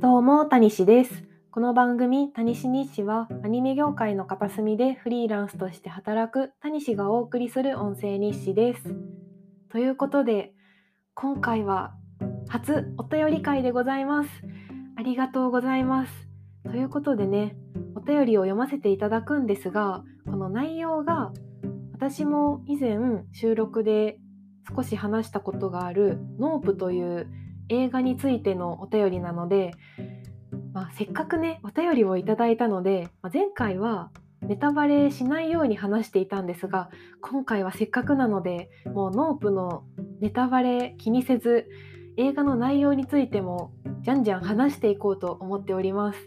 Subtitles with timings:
[0.00, 1.24] どうも、谷氏です。
[1.50, 8.96] この番組、谷氏日誌は、アニメ業界の片隅でフリーランスとして働く谷氏がお送りする音声日誌です。
[9.68, 10.54] ということで、
[11.12, 11.92] 今回は
[12.48, 14.30] 初お便り会でございます。
[14.96, 16.12] ありがとうございます。
[16.64, 17.54] ということでね、
[17.94, 21.30] お便りを読ませていただくんですが、この内容が
[21.92, 22.96] 私も以前
[23.32, 24.18] 収録で
[24.74, 27.26] 少し話したことがあるノープという
[27.70, 29.72] 映画についてのお便りなので、
[30.72, 34.10] まあ、せっかくねお便りをいただいたので、まあ、前回は
[34.42, 39.84] ネタバレしないように話していたんですが今回はせっかくなのでもう NOPE の
[40.20, 41.68] ネタバレ気にせず
[42.16, 46.18] 映画の内容についてもじゃんじゃん話していこうと思っております。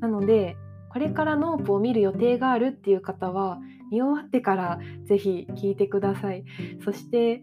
[0.00, 0.56] なので
[0.90, 3.58] これから NOPE を見る予定があるっていう方は
[3.90, 6.44] 見終わってからぜひ聞いてください。
[6.84, 7.42] そして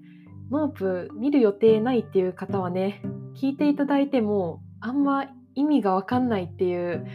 [0.52, 3.02] ノープ見る予定ないっていう方はね
[3.36, 7.08] 聞いていただいてもあんま意味がわかんないっていう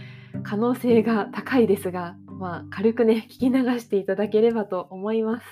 [0.42, 5.46] 可能性が高いですが、まあ、軽くね聞き流していただければと思います。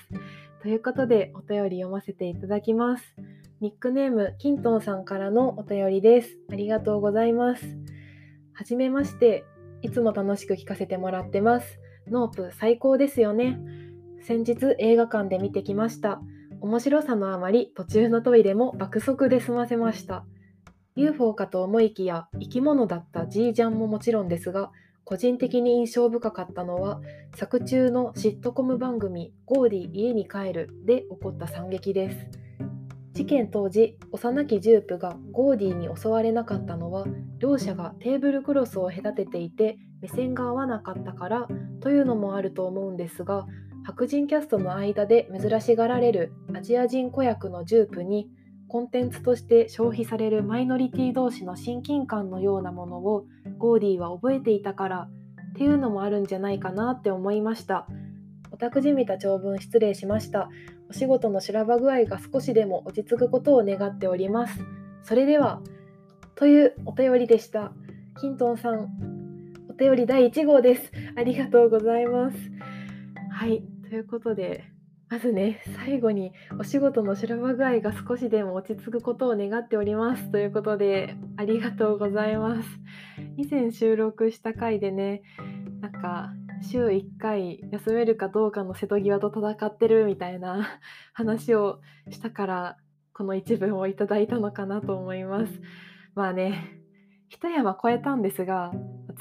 [0.61, 3.15] ということでお便り読ませていただきます。
[3.61, 6.37] ニックネームキントンさんからのお便りです。
[6.51, 7.77] ありがとうございます。
[8.53, 9.45] はじめまして。
[9.81, 11.79] いつも楽しく聞かせてもらってます。
[12.07, 13.59] NOPE 最高ですよね。
[14.21, 16.21] 先日映画館で見てきました。
[16.61, 20.25] 面白さのあまり途中のトイレも爆速で済ませました。
[20.95, 24.71] UFO かと思いきや生き物だったジージャンももちろんですが
[25.05, 26.99] 個人的に印象深かったのは
[27.35, 32.27] 作中のシットコム番組「ゴーディ家に帰る」で起こった惨劇です
[33.13, 37.05] 事件当時幼きジュープがゴーディに襲われなかったのは
[37.37, 41.47] 両者がテーブルクロスを隔てていて目線が合わなかったから
[41.79, 43.47] というのもあると思うんですが
[43.89, 48.29] 白人キャストの間で珍しがられるアジア人子役のジュープに
[48.67, 53.25] コンテンツとして消費されるマイノリティ同士の親近感のようなものを
[53.57, 55.07] ゴーディーは覚えていたから
[55.49, 57.87] っていうのもあるんじゃないかなって思いました。
[58.51, 60.49] オタクじみた長文失礼しました。
[60.91, 64.59] お仕事の修羅場具合が少しでも落ち着くことを願っております。
[65.01, 65.63] それでは、
[66.35, 67.71] というお便りでした。
[68.21, 68.87] キントンさん、
[69.67, 70.91] お便り第1号です。
[71.17, 72.37] ありがとうございます。
[73.39, 74.65] はい、ということで、
[75.09, 80.31] まずね、最後にお仕事の修羅場具合が少しでも落ち着くことを願っております。
[80.31, 82.69] ということで、ありがとうございます。
[83.35, 85.23] 以前収録した回でね、
[85.81, 86.29] なんか、
[86.61, 90.67] 週1回休めるかどうかの瀬戸際と戦ってるみたいな
[91.13, 92.77] 話をしたから、
[93.13, 95.61] この一文をいただいたのかなと思います。
[96.13, 96.79] まあね、
[97.29, 98.71] 一山越えたんですが、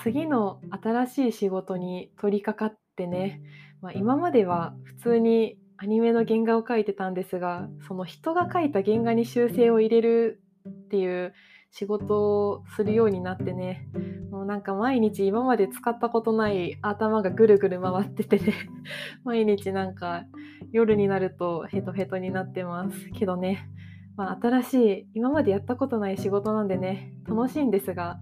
[0.03, 3.41] 次の新しい仕事に取り掛かってね、
[3.81, 11.33] まあ、今までは普通にアニメの原画を描いてたんですがその人が描いた原画に修正を入れるっていう
[11.71, 13.87] 仕事をするようになってね。
[14.31, 18.55] もうなんか毎日今まで使ったことない頭がぐるぐる回っててね。
[19.25, 20.25] 毎日なんか
[20.73, 23.11] 夜になるとヘトヘトになってます。
[23.11, 23.69] けどね。
[24.17, 27.13] まあ新しい今までやったことない仕事なんでね。
[27.27, 28.19] 楽しいんですが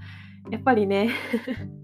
[0.50, 1.10] やっぱりね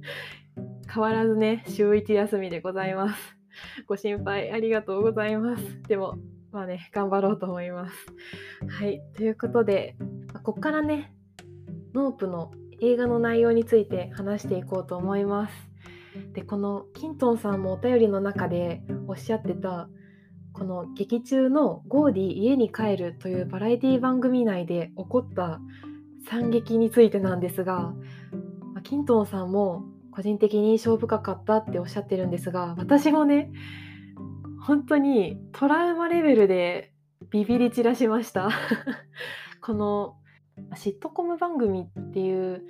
[0.93, 3.42] 変わらずね週1休みでございます。
[3.87, 5.83] ご心配ありがとうございます。
[5.83, 6.19] でも、
[6.51, 7.95] まあね、頑張ろうと思います。
[8.69, 9.97] はい、ということで、
[10.43, 11.15] ここからね、
[11.95, 15.71] ノープの映画の内容について話していこうと思います。
[16.35, 19.89] で、このキントンさんもお便りの中でおっしゃってた、
[20.53, 25.61] この劇中のゴーディ家に帰るというバラエティ番組内で起こった
[26.29, 27.95] 惨劇についてなんですが、
[28.83, 33.51] キントンさんも個人的に印象深かったっておっしゃってるんですが私もね
[34.65, 36.93] 本当にトラウマレベルで
[37.31, 38.51] ビビり散らしました
[39.61, 40.17] この
[40.77, 42.63] シットコム番組っていう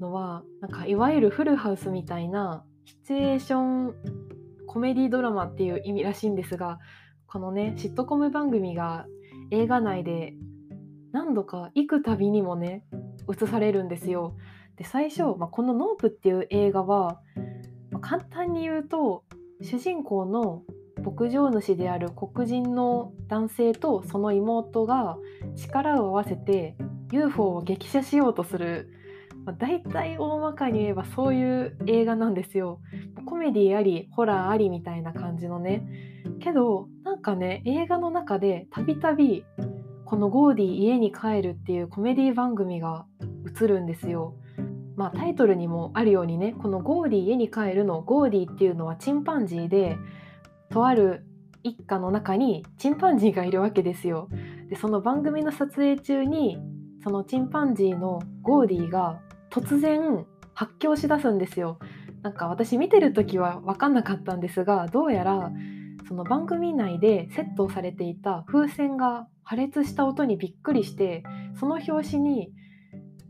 [0.00, 3.94] のはなんかいわゆるフルハウスみたいなシチュエーション
[4.66, 6.78] コメディドラマっていう意味らしいんですが
[7.26, 9.06] このねシットコム番組が
[9.50, 10.34] 映画内で
[11.12, 12.84] 何度か幾度にもね
[13.30, 14.34] 映されるんですよ。
[14.76, 17.20] で最初、まあ、この「ノープ」っていう映画は、
[17.90, 19.24] まあ、簡単に言うと
[19.60, 20.62] 主人公の
[21.02, 25.16] 牧場主である黒人の男性とその妹が
[25.56, 26.76] 力を合わせて
[27.10, 28.88] UFO を撃破しようとする、
[29.44, 32.80] まあ、大体大まかに言えばそういう映画なんですよ。
[33.26, 35.86] コメディありホラーありみたいな感じのね。
[36.40, 39.44] けどなんかね映画の中でたびたび
[40.04, 43.06] この「ゴーディ家に帰る」っていうコメディ番組が
[43.46, 44.34] 映るんですよ。
[44.96, 49.96] まあ、タイトルにもあるようにねこの「ゴーディー家に帰る」の「ゴーディー」っていうのはチンパンジーで
[50.68, 51.24] とある
[51.62, 54.28] 一家の中にチンパンジーがいるわけですよ。
[54.68, 56.58] でその番組の撮影中に
[57.02, 61.78] そのチンパンジーのゴーディーが突然発狂しだすんですよ。
[62.22, 65.52] なんか私見てる時は分かんなかったんですがどうやら
[66.06, 71.24] その番組内でセットされていた風船が破裂した音にびっくりして
[71.58, 72.52] その拍子に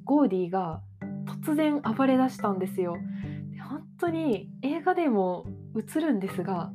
[0.05, 0.81] ゴーディが
[1.43, 2.97] 突然暴れ出したんですよ。
[3.69, 5.47] 本当に映画でも
[5.77, 6.73] 映るんですが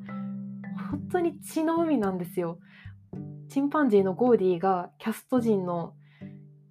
[0.89, 2.59] 本当に血の海なんですよ。
[3.49, 5.93] チンパンジーのゴーディがキャスト陣の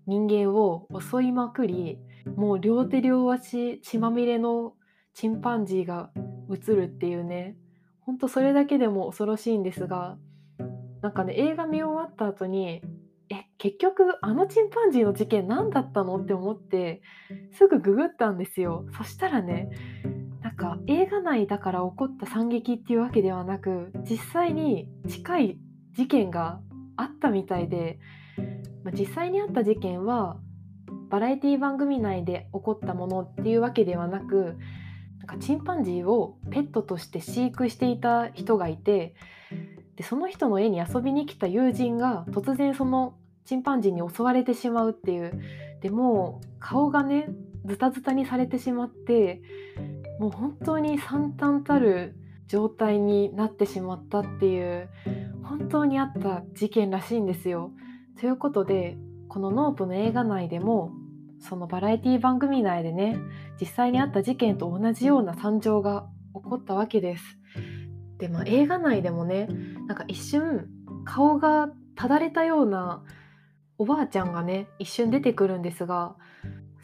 [0.06, 1.98] 人間を襲いまくり
[2.36, 4.74] もう両手両足血まみれの
[5.14, 6.10] チンパンジーが
[6.50, 7.56] 映るっていうね
[8.00, 10.16] ほんとそれだけでも恐ろしいんですが
[11.02, 12.82] なんかね映画見終わった後に
[13.28, 16.16] え結局あのチンパンジーの事件何だったの？
[16.16, 17.02] って思って
[17.52, 18.86] すぐググったんですよ。
[18.96, 19.70] そしたらね
[20.42, 25.58] なんか映画内だから起こった惨劇っていうわけではなく実際に近い
[25.92, 26.60] 事件が
[26.96, 27.98] あったみたいで、
[28.84, 30.38] まあ、実際にあった事件は
[31.08, 34.56] バラエティ番組内で起こったものっていうわけではなく
[35.18, 39.14] なんかチンパンジーをペットとして飼育していた人がいて
[39.96, 43.14] でその人の家に遊びに来た友人が突然その
[43.44, 45.40] チンパンジーに襲われてしまうっていう
[45.80, 47.28] でも顔がね
[47.64, 49.40] ズタズタにされてしまって
[50.20, 52.16] もう本当に惨憺たる
[52.46, 54.88] 状態になってしまったっていう
[55.42, 57.72] 本当にあった事件らしいんですよ。
[58.20, 58.96] ということで
[59.28, 60.92] このノープの映画内でも
[61.40, 63.18] そのバラエティ番組内でね
[63.60, 67.38] 実際にあった事件と同じような惨状が起こったわけです。
[68.18, 69.48] でまあ映画内でもね
[69.86, 70.68] なんか一瞬
[71.04, 73.02] 顔がただれたような
[73.78, 76.16] おばあちゃんがね一瞬出てくるんですが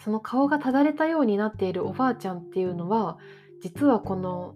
[0.04, 3.19] その顔がただれたようになっているおばあちゃんっていうのは
[3.60, 4.54] 実はこの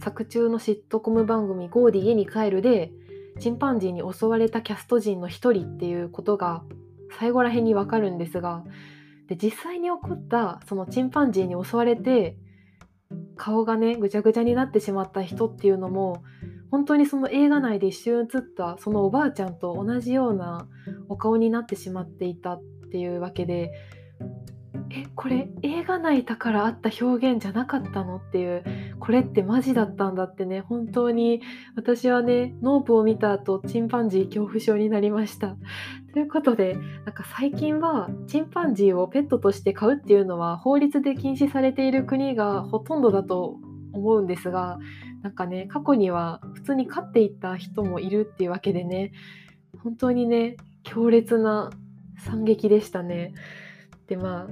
[0.00, 2.92] 作中のシットコム番組「ゴーディ家に帰る」で
[3.38, 6.62] チンパンジーに襲われたキャスト陣の一人っていうことが
[7.18, 8.64] 最後らへんにわかるんですが
[9.28, 12.36] で実際に起こったそのチンパンジーに襲われて
[13.36, 16.22] 顔がねぐちゃぐちゃになってしまった人っていうのも
[16.70, 20.68] 本当にその映画内で一瞬映ったそのおばあちゃんと同じような
[21.08, 23.72] お顔になってしまっていたっていうわけで
[24.92, 28.64] えこれ映画内だからあった表現じゃなかったのっていう
[28.98, 31.42] これってマジだったんだってね本当に
[31.76, 35.56] 私はねノープを見た後チンパンジー恐怖症になりました。
[36.12, 43.58] ということでなんか最近はチンパンジーをペットとして飼うっていうのは法律で禁止されている国がほとんどだと
[43.92, 44.78] 思うんですが
[45.22, 49.12] なんかね過去には普通に飼っていた人もいるっていうわけでね
[49.82, 51.70] 本当にね強烈な
[52.24, 53.34] 惨劇でしたね。
[54.06, 54.46] でまあ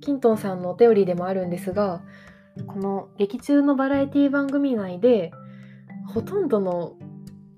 [0.00, 2.02] キントンさんのお便りでもあるんですが
[2.66, 5.32] この劇中のバラエティ番組内で
[6.12, 6.96] ほとんどの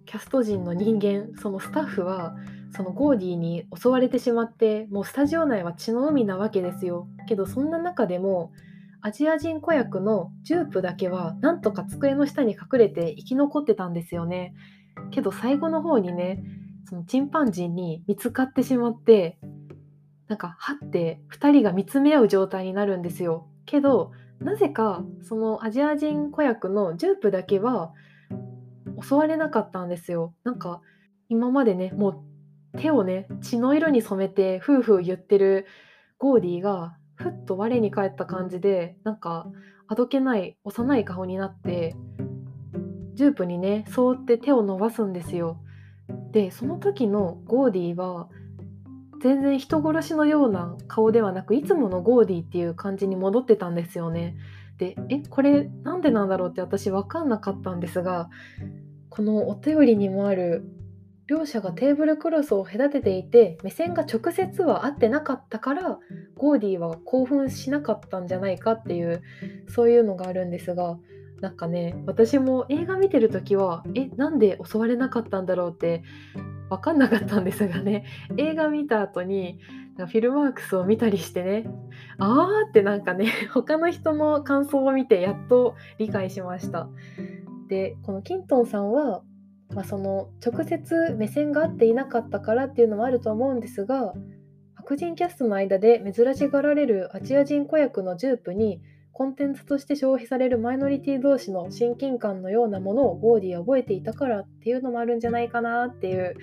[0.05, 2.37] キャスト陣の人間そのスタッフは
[2.77, 8.53] そのゴーディーに襲われてしまってもうスタジオ内は血の海なわけですよけどそんな中でも
[9.07, 14.55] アジア人子役のジュープだけはなんとか机の下に隠れて生き残ってたんですよね。
[15.11, 16.43] けど最後の方にね
[16.89, 19.39] そのチンパンジーに見つかってしまって
[20.27, 23.47] なんかはって2人が見つめ合う状態になるんですよ。
[23.67, 27.93] けどなぜかそのアジア人子役のジュープだけは
[29.07, 30.33] 襲われなかったんですよ。
[30.45, 30.81] なんか
[31.29, 32.25] 今までねも
[32.75, 35.67] う手をね血の色に染めて夫婦言ってる
[36.17, 39.47] ゴーディーがふっと我に返った感じでなんか
[39.89, 41.95] あどけない幼い顔になって
[43.15, 45.59] ジュープにねそーって手を伸ばすんですよ
[46.33, 48.29] でその時のゴーディは
[49.23, 54.37] 全然人殺しのような顔ではなくいつものゴーディっていう感じに戻ってたんですよね。
[54.77, 58.29] でえこれなんでなんだろうって私分かんなかったんですが
[59.09, 60.65] このお便りにもある
[61.27, 65.99] 両者がテーブルクロスを隔てていて目線が直接は合ってなかったから
[66.37, 69.23] ゴーディは興奮しなかったんじゃないかっていう
[69.69, 70.99] そういうのがあるんですが
[71.41, 76.03] なんかね私も映画見てる時はえなんで襲われなかったんだろうって
[76.71, 78.05] 分かんなかったんですがね
[78.37, 79.59] 映画見た後に
[79.97, 81.65] Filmarks を見たりしてね
[82.19, 86.89] あーってなんかね 他の人の感想を見てやっと理解しました。
[87.69, 89.23] でこのキントンさんは、
[89.75, 94.15] まあ、その直接目線が合っていなかったからっていうのもあると思うんですが
[94.75, 98.81] 白人キャストの間で珍しがられるアジア人子役のジュープに
[99.13, 106.35] コンテンツとして消費されるマイノリティ同士の親近感のようなものをゴーディは覚えていたからっていうのもあるんじゃないかなっていう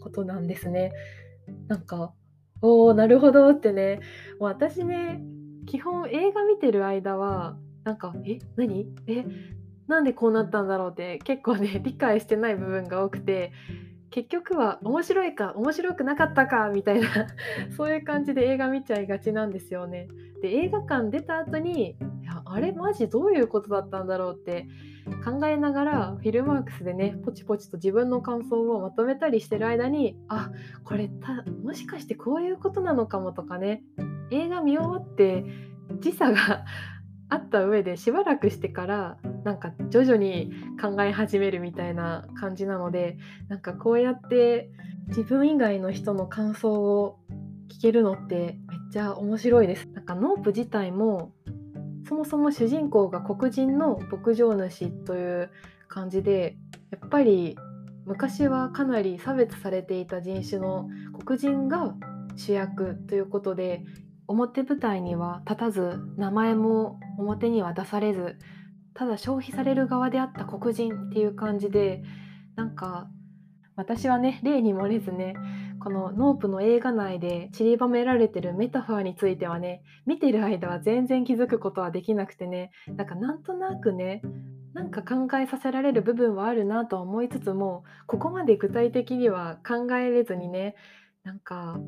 [0.00, 0.92] ことなんですね。
[1.66, 2.14] なんか
[2.62, 4.00] おおなるほどってね
[4.38, 5.20] 私ね
[5.66, 8.86] 基本映画見てる間はなんかえ何？
[9.08, 9.24] え
[9.90, 13.52] なんでこうなったんだろうって結構ね理解してない部分が多くて
[14.10, 17.08] 結局は面白いか面白くなかったかみたいな
[17.76, 20.08] そういう感じで映画見ちゃいがちなんですよね。
[20.42, 21.96] で映画館出た後に
[22.46, 24.66] あれマジどういうことだったんだろうって
[25.24, 30.50] 考えながらフィルマークスでねポチポチと自分の感想をまとめたりしてる間にあ
[30.84, 33.82] これたもしかしてこういうことなのかもとかね
[34.30, 35.44] 映画見終わって
[36.00, 36.64] 時差が
[37.28, 43.16] あった上でしばらくしてからなんか徐々に考え始めるみたいな感じなので
[43.48, 44.70] なんかこうやって
[45.08, 47.18] 自分以外の人の感想を
[47.68, 49.88] 聞けるのってめっちゃ面白いです。
[49.88, 51.32] なんかノープ自体も
[52.08, 55.50] そもそも主人公が黒人の牧場主という
[55.88, 56.56] 感じで
[56.90, 57.56] やっぱり
[58.04, 60.88] 昔はかなり差別されていた人種の
[61.24, 61.94] 黒人が
[62.36, 63.84] 主役ということで
[64.26, 68.36] 表舞台には立たず名前も表には出されず
[68.94, 72.02] ただ消費される側であった黒人っていう感じで
[72.56, 73.08] なんか
[73.76, 75.34] 私はね例に漏れずね
[75.82, 84.20] このノープの映画内で散りばめられてるメタファーについてはね見てる間は全然気づくことはできなくてねなんかなんとなくね
[84.74, 90.76] なんか考えさせられる部分はあるなと思いつつもここまで具体的には考えれずにね
[91.24, 91.80] なんか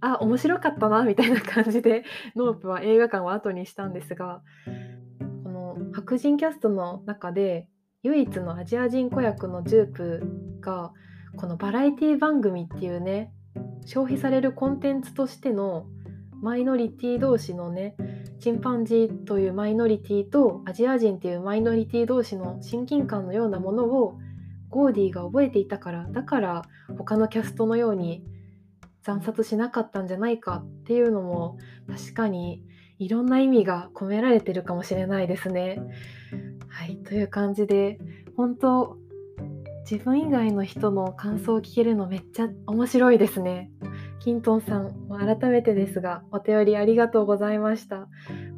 [0.00, 4.42] あ面白かったなみたいな感じで NOPEは映画館を後にしたんですが
[5.94, 7.68] 白人キャストの中で
[8.02, 10.92] 唯一のアジア人子役のジュープが
[11.36, 13.32] このバラエティ番組っていうね
[13.86, 15.86] 消費されるコンテンツとしての
[16.42, 17.94] マイノリティ同士のね
[18.40, 24.18] チンパンジーというマイノリティとアジア人っていうマイノリティ同士の親近感のようなものを
[24.70, 26.62] ゴーディが覚えていたからだから
[26.98, 28.24] 他のキャストのように
[29.04, 31.56] 惨殺しなかったんじゃないかっていうのも
[31.88, 32.64] 確かに
[33.04, 35.78] いろんな意味が込められてるかもしれないですね。
[36.68, 37.98] はいという感じで
[38.34, 38.96] 本当
[39.88, 43.70] 自分以外の人の感想を聞けるのめっちゃ面白いですね。
[44.20, 48.08] キントンさん改めてですがお便りありがとうございました。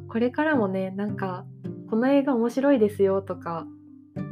[0.07, 1.45] これからもねなんか
[1.89, 3.67] この映画面白いですよとか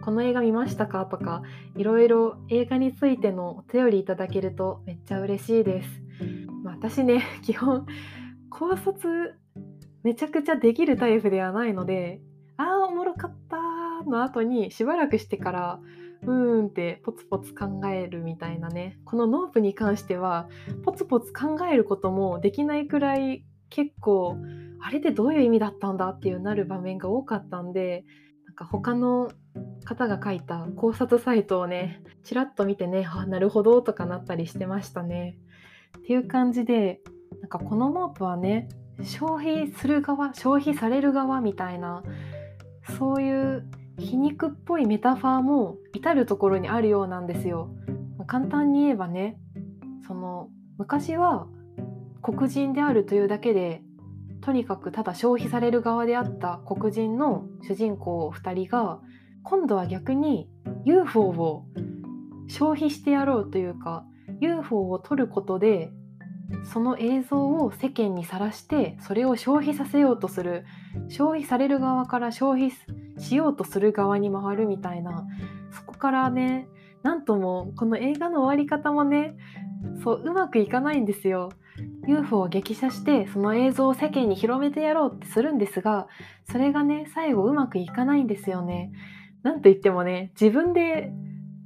[0.01, 1.41] この映画見ましたかとか
[1.75, 5.89] いろいろ映画についてのお便りいただけるとめっちゃ嬉しいです。
[6.63, 7.85] まあ、私ね 基本
[8.49, 9.37] 考察
[10.05, 12.21] めちゃくちゃできるタイプではないので
[12.57, 13.57] ああおもろかった
[14.07, 15.79] の後にしばらくしてから
[16.21, 20.47] うーんってポツポツ考えるみたいなねこのノープに関しては
[20.83, 24.37] ポツポツ考えることもできないくらい結構
[24.79, 28.05] あれってどういう意味だったんだっていうなる場面が多かったんで
[28.45, 29.31] なんか他の
[29.85, 35.39] 方が書いた考察サイトをねちらっと見てねあなるほどとかなったりしてましたね。
[35.97, 37.01] っていう感じで
[37.41, 38.69] なんかこのノープはね
[39.03, 42.03] 消費する側消費される側みたいな
[42.97, 47.69] そういう皮肉っぽいメタファーも至る所にあるようなんですよ。
[48.27, 49.37] 簡単に言えばね
[50.07, 51.47] その昔は
[52.21, 53.81] 黒人であるというだけで
[54.41, 58.99] とにかくただ消費される側であった黒人の主人公2人が
[59.43, 60.49] 今度は逆に
[60.85, 61.65] UFO を
[62.47, 64.05] 消費してやろうというか
[64.41, 65.91] UFO を撮ることで
[66.71, 70.65] その映像を世間にさらしてそれを消費させようとする
[71.09, 72.71] 消費される側から消費
[73.17, 75.25] しようとする側に回るみたいな
[75.71, 76.67] そこからね
[77.03, 79.35] なんともこの映画の終わり方もね
[80.03, 81.51] そううまくいかないんですよ。
[82.07, 86.07] UFO を激写してその映像を世間に広めてやろうってするんですが
[86.49, 88.91] それがね最後うまくいかないんですよね。
[89.43, 91.11] なんといってもね自分で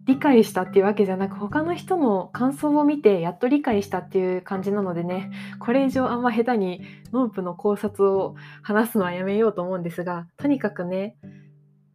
[0.10, 6.82] 理解したっていうわけじゃなく他の人の感想を見てやっと理解したっていう感じなのでねこれ以上あんま下手に
[7.14, 11.16] ノープの考察を話すのはやめようと思うんですがとにかくね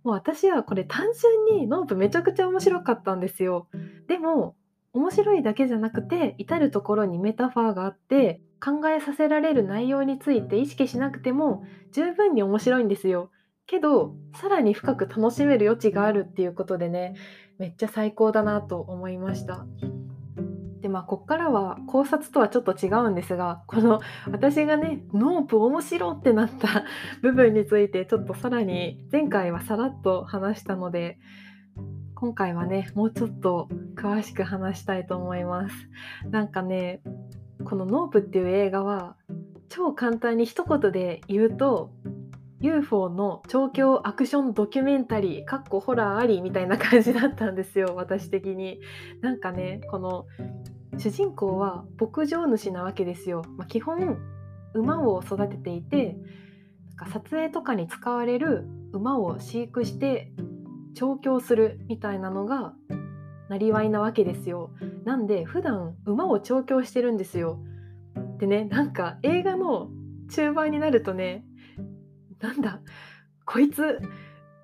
[0.05, 1.07] もう私はこれ単
[1.49, 3.67] 純に NOPEめちゃくちゃ面白かったんですよ。
[4.07, 4.55] でも
[4.93, 13.31] 面白いだけじゃなくて至る所にメタファーがあって考えさせられる内容について意識しなくても十分に面白いんですよ。
[13.67, 17.15] けどさらに深く楽しめる余地があるっていうことでね
[17.59, 19.67] めっちゃ最高だなと思いました。
[20.81, 26.85] でまあこっからは考察とはちょっと違うんですがこの私がね NOPE面白ってなった
[27.23, 31.19] 部分についてちょっとさらに前回はさらっと話したので
[32.15, 35.75] 今回はねもうちょっと詳しく話したいと思います。
[36.31, 37.01] なんかね
[37.65, 39.17] この「ノープっていう映画は
[39.71, 41.93] 超簡単に一言で言うと
[42.65, 48.81] UFO の調教アクションドキュメンタリーかっこホラーありみたいな感じだったんですよ私的に。
[49.21, 50.25] なんかねこの
[50.97, 54.17] 主人公は牧場主なわけですよ、まあ、基本
[54.73, 56.17] 馬を育てていて
[56.97, 60.33] なんか撮影とかに使われる馬を飼育して
[60.95, 62.73] 調教するみたいなのが
[63.51, 64.71] なりわいなわけですよ。
[65.05, 67.59] なんで普段馬を調教してるんですよ。
[68.39, 69.91] でねなんか映画の
[70.31, 71.45] 中盤になるとね
[72.45, 72.79] なんだ
[73.47, 74.01] こいつ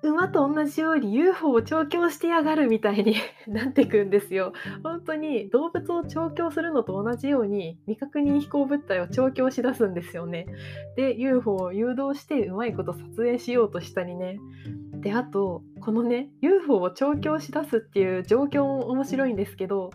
[0.03, 3.15] 馬と同じように UFO を調教してやがるみたいに
[3.47, 4.53] なってくんですよ。
[4.83, 10.47] 本当に動物を調教するのと同じように未確認飛行物体を調教しだすんですよね。
[10.95, 14.39] で UFO を誘導してうまいこと撮影しようとしたりね。
[15.01, 19.91] であとこのね UFO を調教しだすっていう状況も面白いんですけど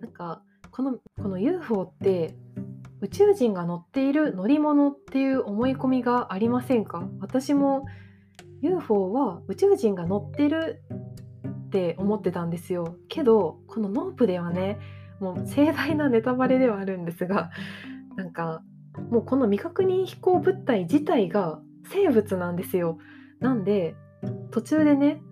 [0.00, 2.34] なんかこのこの UFO って
[3.02, 7.08] 宇宙人が乗っている乗り物っていう思い込みがありませんか？
[7.20, 7.86] 私も
[8.60, 10.82] UFO は宇宙人が乗ってる
[11.46, 12.96] って思ってたんですよ。
[13.08, 14.78] けどこのノープではね
[15.18, 17.50] もう盛大なネタバレではあるんですが
[18.16, 18.62] なんか
[19.10, 22.98] もうこの未確認飛行物体自体が生物なんですよ。
[23.38, 23.94] なんで
[24.50, 25.22] 途中でね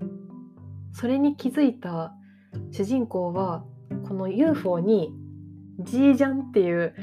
[0.93, 2.15] それに気づいた
[2.71, 3.65] 主人公は
[4.07, 5.13] この UFO に
[5.81, 6.95] 「ジージャン」っていう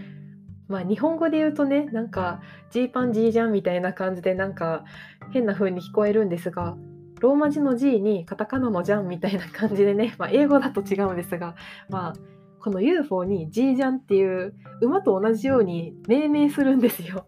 [0.67, 2.41] まあ日本語で言うとねなんか
[2.71, 4.83] ジーパンジージャンみたいな感じでなんか
[5.31, 6.77] 変な風に聞こえるんですが
[7.21, 11.55] ローマ字の G にカタカナのジャンみたいな感じでね、まあ、英語だと違うんですが、
[11.89, 12.13] まあ、
[12.59, 17.27] この UFO に G ジャンっていう馬と同じように命名するんですよ。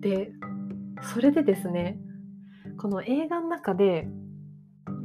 [0.00, 0.32] で
[1.14, 1.98] それでですね
[2.78, 4.08] この映画の中で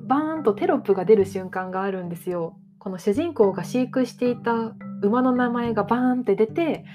[0.07, 2.57] バーンとテロップが出る瞬間があるんですよ。
[2.79, 6.85] この主人公が飼育していた馬の名前がバーンって出て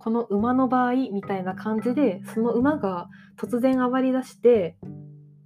[0.00, 4.76] この馬の場合みたいな感じでその馬が突然暴り出して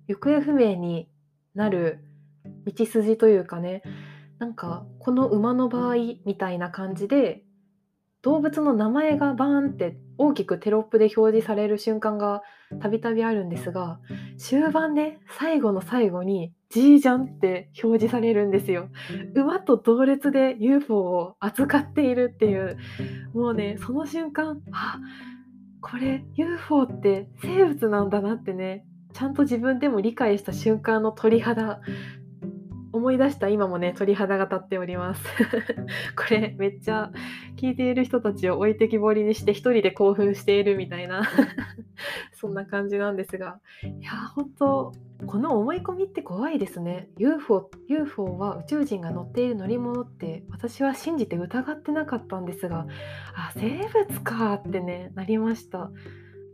[0.07, 1.09] 行方不明に
[1.55, 2.05] なる
[2.65, 3.83] 道筋というかね
[4.39, 5.95] なんかこの馬の場合
[6.25, 7.43] みたいな感じで
[8.23, 12.43] 動物の名前がバーンって大きくテロップで表示される瞬間が
[12.81, 13.99] たびたびあるんですが
[14.39, 18.89] 終盤ね最後の最後に G じゃんって表示されるんですよ。
[19.37, 22.77] 馬と同列で UFO を扱っているっていう。
[23.33, 24.99] もうねその瞬間あ
[25.81, 31.81] これ UFO って生物なんだなってねちゃんと自分でも理解した瞬間の鳥肌
[32.91, 35.23] 思い出した今もね鳥肌が立っております。
[36.17, 37.13] これめっちゃ
[37.57, 41.23] 聞いている人たちを置いてきぼりにして一人で興奮しているみたいな。
[42.35, 43.61] そんな感じなんですが。
[43.85, 44.93] いや本当
[45.27, 47.09] この思い込みって怖いですね。
[47.19, 52.87] UFO, UFO は宇宙人が乗っている乗り物って私は信じて疑ってなかったんですが
[53.35, 55.91] あ生物かってねなりました。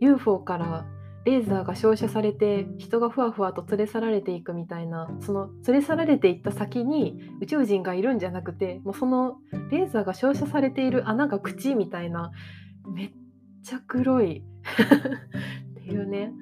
[0.00, 0.86] UFO から
[1.24, 9.36] レーザーが照射されて人がふわふわと連れ去られていくみたいなその連れ去られていった先に宇宙人がいるんじゃなくてもうその
[9.70, 12.30] レーザーが照射されている穴が口みたいな
[12.94, 13.10] めっ
[13.62, 14.42] ちゃ黒い。
[15.70, 16.32] っていうね。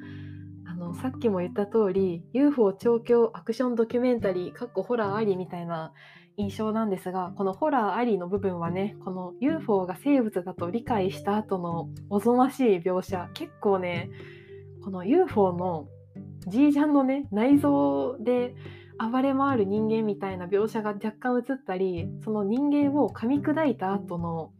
[0.79, 5.93] のさっきも言った通り UFO 調教アクションドキュメンタリーかっこホラーありみたいな
[6.37, 14.09] 印象なんですがこのホラーありの部分はねこの UFO が生物だと理解した後のおぞましい描写結構ね
[14.83, 15.89] この UFO の
[16.47, 18.55] じいちゃんのね内臓で
[18.99, 24.53] 暴れ回る人間みたいな描写が若干映ったりその人間を噛み砕いた後の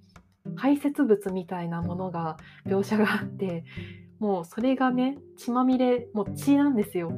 [0.57, 3.65] 排泄物みたいなものが描写があって
[4.19, 7.13] もうそれがね血まみれもう血なんですよ。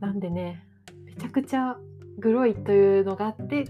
[0.00, 0.66] なんでね
[1.04, 1.76] めちゃくちゃ
[2.18, 3.66] グロいというのがあって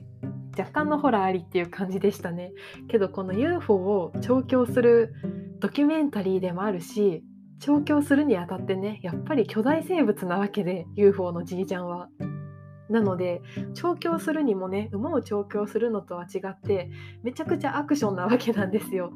[0.59, 2.53] 若干のホラーありっていう感じでしたね。
[2.89, 5.15] けどこの UFO を調教する
[5.61, 7.25] ドキュメンタリーでもあるし
[7.61, 12.09] 調教するにあたってねやっぱり巨大生物なわけで UFO のじいちゃんは。
[12.89, 13.41] なので
[13.73, 16.91] 調教するにもね馬を調教するのとは違って
[17.23, 19.13] めちゃくちゃアクションなわけなんですよ。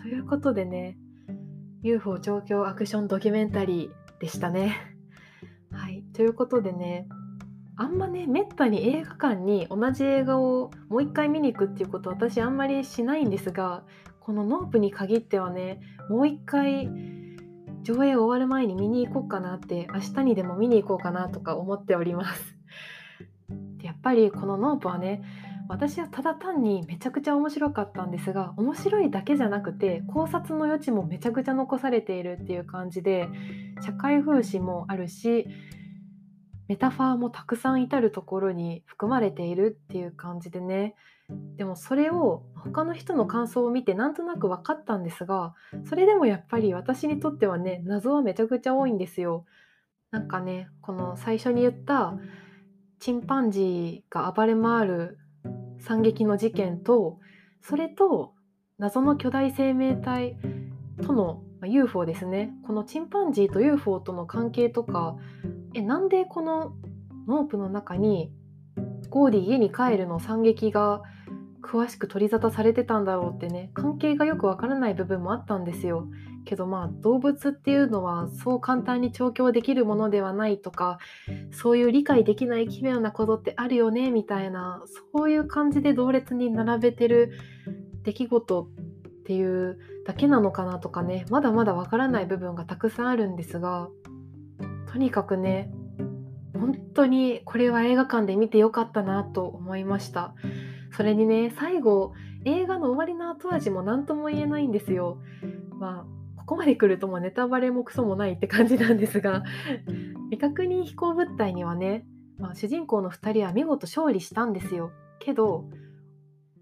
[0.00, 0.96] ということでね
[1.82, 4.76] UFO 調教アクションドキュメンタリーでしたね。
[5.72, 7.08] はい、ということでね
[7.76, 13.82] あんまねめったに映画館に同じ映画をもう一回見に行くっていうこと私あんまりしないんですが
[14.20, 16.88] この NOPEに限ってはねもう一回
[17.82, 22.56] 上映終わる前に見に行こうかなって明日にでも見に行こうかなとか思っております
[23.78, 25.22] でやっぱりこの NOPEはね
[25.68, 33.28] 私はただ単にめちゃくちゃ面白かったんですが面白いだけじゃなくて考察の余地もめちゃくちゃ残されているっていう感じで
[33.80, 35.46] 社会風刺もあるし
[36.68, 40.94] メタファーもたくさん至るところに含まれているっていう感じでね
[41.56, 45.54] でもそれを他の人の感想を見てなんとなく分かったんですが
[45.88, 49.46] それでもやっぱり私にとってはね謎はめちゃくちゃ多いんですよ。
[50.10, 52.14] なんかねこの最初に言った
[53.00, 55.18] チンパンジーが暴れ回る
[55.80, 57.18] 惨劇の事件と
[57.60, 58.34] それと
[58.78, 60.36] 謎の巨大生命体
[61.02, 65.16] との UFO ですねこのチンパンジーと UFO との関係とか
[65.74, 66.74] えなんでこの
[67.26, 68.32] NOPEの中に
[69.10, 71.02] ゴーディ家に帰るの惨劇が
[71.62, 76.08] 詳しく取り沙汰されてたんだろうってね関係がよくわからない部分もあったんですよ。
[76.44, 80.98] けどまあ動物っていうのはそう簡単に調教できるものではないとか
[81.50, 84.82] そういう理解できない奇妙なことってあるよねみたいな
[85.14, 87.32] そういう感じで同列に並べてる
[88.02, 93.88] 出来事っていうだけなのかなとかねまだまだわからない部分がたくさんあるんですが
[94.90, 95.70] とにかくね
[96.54, 100.34] 本当にこれは映画館で見てよかったなと思いました。
[100.94, 102.12] それにね最後
[102.44, 105.18] 映画の終わりの後味も何とも言えないんですよ。
[105.78, 109.42] まあここまで来るともうネタバレもクソもないって感じなんですが
[110.30, 112.04] 未確認飛行物体にはね、
[112.38, 115.64] まあ、主人公の2人は見事勝利したんですよけど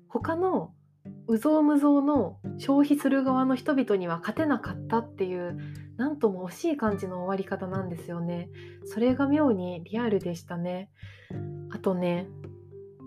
[0.08, 0.72] 他の
[1.28, 5.56] 有象無象の消費する側の人々には勝てなかったっていう
[5.96, 8.48] なんとも惜しい感じの終わり方なんですよね。
[8.84, 10.90] それが妙にリアルでしたね。
[11.70, 12.28] あとね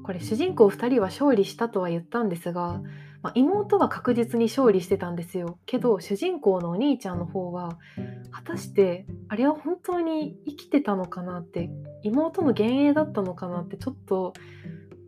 [0.04, 2.82] これ主人公2人は勝利したとは言ったんですが、
[3.24, 5.58] まあ、妹は確実に勝利してたんですよ。
[5.66, 7.80] けど主人公のお兄ちゃんの方は
[8.32, 11.70] 果たしてあれは本当に生きてたのかなって
[12.04, 14.34] 妹の幻影だったのかなってちょっと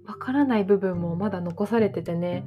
[0.06, 2.46] わからない部分もまだ残されててね。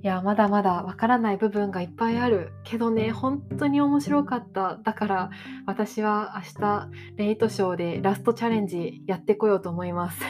[0.00, 2.52] いやまだまだわからない部分がいっぱいある。
[2.64, 4.78] けどね本当に面白かった。
[4.82, 5.30] だから
[5.66, 10.22] 私は明日レイトショーでラストチャレンジやってこようと思います。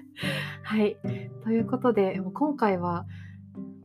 [0.62, 0.96] はい。
[1.44, 3.04] ということで今回は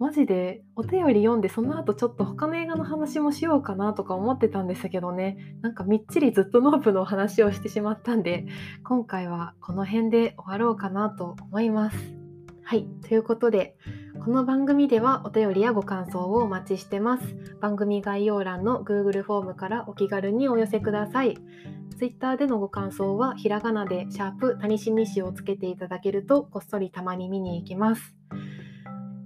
[0.04, 8.46] マジでお便り読んでその後ちょっと他の映画の話もしようかなとか思ってたんですけどねなんかみっちりずっとノープの話をしてしまったんで
[8.84, 11.98] 今回はこの辺で終わろうかなと思います。
[12.66, 13.78] はいということで
[14.26, 17.56] この番組ではお便りやご感想をお待ちしてます。
[17.62, 21.38] 番組概要欄の Google フォームからお気軽にお寄せください。
[21.98, 28.18] Twitter でのご感想はひらがなでシャープ谷しにしをつけていただけるとこっそりたまに見に行きます。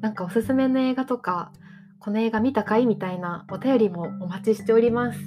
[0.02, 1.52] なんかおすすめの映画とか
[2.00, 2.86] この映画見たかい？
[2.86, 5.20] みたいなお便りもお待ちしております。